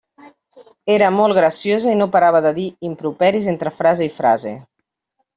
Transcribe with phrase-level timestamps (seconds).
[0.93, 4.55] Era molt graciosa i no parava de dir improperis entre frase i frase.